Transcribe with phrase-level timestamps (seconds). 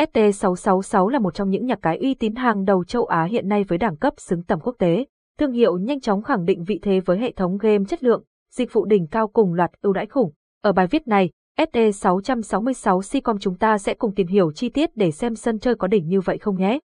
[0.00, 3.64] ST666 là một trong những nhà cái uy tín hàng đầu châu Á hiện nay
[3.64, 5.06] với đẳng cấp xứng tầm quốc tế.
[5.38, 8.22] Thương hiệu nhanh chóng khẳng định vị thế với hệ thống game chất lượng,
[8.54, 10.32] dịch vụ đỉnh cao cùng loạt ưu đãi khủng.
[10.62, 15.10] Ở bài viết này, ST666 Sicom chúng ta sẽ cùng tìm hiểu chi tiết để
[15.10, 16.78] xem sân chơi có đỉnh như vậy không nhé.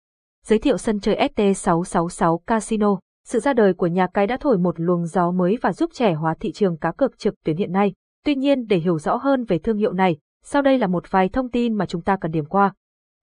[0.46, 2.98] Giới thiệu sân chơi ST666 Casino.
[3.28, 6.14] Sự ra đời của nhà cái đã thổi một luồng gió mới và giúp trẻ
[6.14, 7.94] hóa thị trường cá cược trực tuyến hiện nay.
[8.26, 11.30] Tuy nhiên để hiểu rõ hơn về thương hiệu này, sau đây là một vài
[11.30, 12.74] thông tin mà chúng ta cần điểm qua.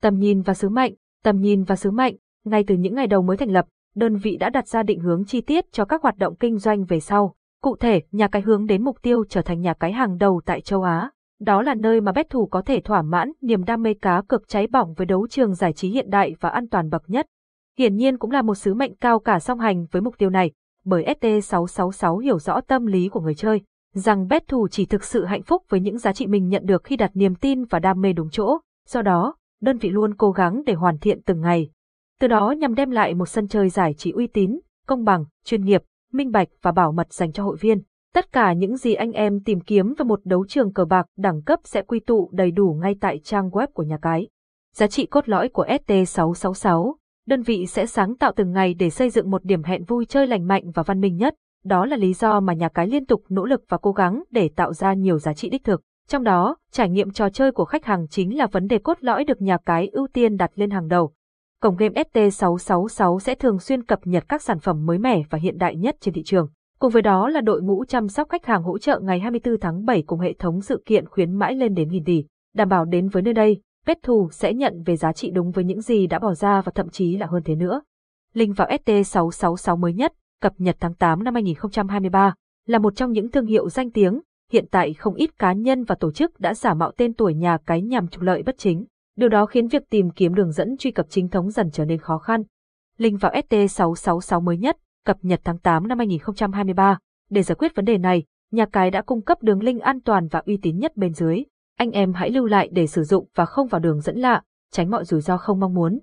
[0.02, 3.22] Tầm nhìn và sứ mệnh, tầm nhìn và sứ mệnh, ngay từ những ngày đầu
[3.22, 6.16] mới thành lập, đơn vị đã đặt ra định hướng chi tiết cho các hoạt
[6.16, 7.34] động kinh doanh về sau.
[7.62, 10.60] Cụ thể, nhà cái hướng đến mục tiêu trở thành nhà cái hàng đầu tại
[10.60, 11.10] châu Á.
[11.40, 14.48] Đó là nơi mà bet thủ có thể thỏa mãn niềm đam mê cá cược
[14.48, 17.26] cháy bỏng với đấu trường giải trí hiện đại và an toàn bậc nhất.
[17.78, 20.52] Hiển nhiên cũng là một sứ mệnh cao cả song hành với mục tiêu này,
[20.84, 23.60] bởi ST666 hiểu rõ tâm lý của người chơi,
[23.94, 26.84] rằng bet thủ chỉ thực sự hạnh phúc với những giá trị mình nhận được
[26.84, 28.58] khi đặt niềm tin và đam mê đúng chỗ.
[28.88, 31.70] Do đó, đơn vị luôn cố gắng để hoàn thiện từng ngày.
[32.20, 35.64] Từ đó nhằm đem lại một sân chơi giải trí uy tín, công bằng, chuyên
[35.64, 35.82] nghiệp,
[36.12, 37.82] minh bạch và bảo mật dành cho hội viên.
[38.14, 41.42] Tất cả những gì anh em tìm kiếm về một đấu trường cờ bạc đẳng
[41.42, 44.28] cấp sẽ quy tụ đầy đủ ngay tại trang web của nhà cái.
[44.74, 46.94] Giá trị cốt lõi của ST666
[47.26, 50.26] Đơn vị sẽ sáng tạo từng ngày để xây dựng một điểm hẹn vui chơi
[50.26, 51.34] lành mạnh và văn minh nhất.
[51.64, 54.50] Đó là lý do mà nhà cái liên tục nỗ lực và cố gắng để
[54.56, 55.82] tạo ra nhiều giá trị đích thực.
[56.08, 59.24] Trong đó, trải nghiệm trò chơi của khách hàng chính là vấn đề cốt lõi
[59.24, 61.12] được nhà cái ưu tiên đặt lên hàng đầu.
[61.60, 65.58] Cổng game ST666 sẽ thường xuyên cập nhật các sản phẩm mới mẻ và hiện
[65.58, 66.48] đại nhất trên thị trường.
[66.78, 69.84] Cùng với đó là đội ngũ chăm sóc khách hàng hỗ trợ ngày 24 tháng
[69.84, 73.08] 7 cùng hệ thống sự kiện khuyến mãi lên đến nghìn tỷ, đảm bảo đến
[73.08, 76.18] với nơi đây, bet thủ sẽ nhận về giá trị đúng với những gì đã
[76.18, 77.82] bỏ ra và thậm chí là hơn thế nữa.
[78.34, 82.34] Link vào ST666 mới nhất, cập nhật tháng 8 năm 2023,
[82.66, 84.20] là một trong những thương hiệu danh tiếng,
[84.52, 87.58] hiện tại không ít cá nhân và tổ chức đã giả mạo tên tuổi nhà
[87.66, 88.84] cái nhằm trục lợi bất chính.
[89.16, 91.98] Điều đó khiến việc tìm kiếm đường dẫn truy cập chính thống dần trở nên
[91.98, 92.42] khó khăn.
[92.98, 96.98] Link vào ST666 mới nhất, cập nhật tháng 8 năm 2023.
[97.30, 100.28] Để giải quyết vấn đề này, nhà cái đã cung cấp đường link an toàn
[100.28, 101.42] và uy tín nhất bên dưới.
[101.76, 104.90] Anh em hãy lưu lại để sử dụng và không vào đường dẫn lạ, tránh
[104.90, 105.98] mọi rủi ro không mong muốn.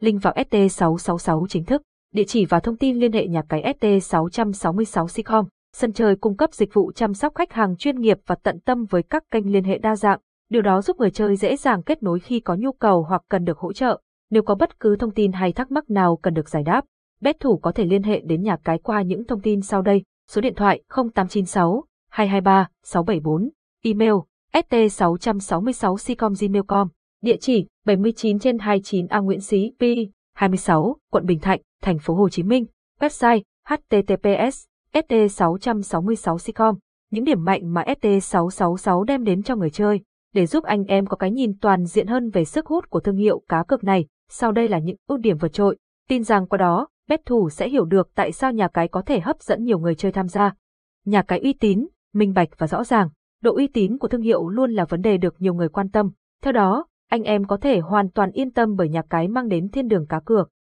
[0.00, 1.82] Link vào ST666 chính thức,
[2.14, 5.46] địa chỉ và thông tin liên hệ nhà cái ST666 Sicom.
[5.80, 8.84] Sân chơi cung cấp dịch vụ chăm sóc khách hàng chuyên nghiệp và tận tâm
[8.84, 10.20] với các kênh liên hệ đa dạng.
[10.48, 13.44] Điều đó giúp người chơi dễ dàng kết nối khi có nhu cầu hoặc cần
[13.44, 14.00] được hỗ trợ.
[14.30, 16.84] Nếu có bất cứ thông tin hay thắc mắc nào cần được giải đáp,
[17.20, 20.02] bet thủ có thể liên hệ đến nhà cái qua những thông tin sau đây.
[20.30, 23.50] Số điện thoại 0896 223 674,
[23.82, 24.14] email
[24.52, 26.88] st666sicom.gmail.com,
[27.22, 29.82] địa chỉ 79 trên 29 A Nguyễn Xí, P,
[30.34, 32.64] 26, quận Bình Thạnh, thành phố Hồ Chí Minh,
[33.00, 36.74] website https st666sicom.
[37.10, 40.00] Những điểm mạnh mà ST666 đem đến cho người chơi,
[40.34, 43.16] để giúp anh em có cái nhìn toàn diện hơn về sức hút của thương
[43.16, 45.76] hiệu cá cược này, sau đây là những ưu điểm vượt trội.
[46.08, 49.20] Tin rằng qua đó, bet thủ sẽ hiểu được tại sao nhà cái có thể
[49.20, 50.54] hấp dẫn nhiều người chơi tham gia.
[51.06, 53.08] Nhà cái uy tín, minh bạch và rõ ràng,
[53.42, 56.10] độ uy tín của thương hiệu luôn là vấn đề được nhiều người quan tâm.
[56.42, 59.68] Theo đó, anh em có thể hoàn toàn yên tâm bởi nhà cái mang đến
[59.68, 60.50] thiên đường cá cược.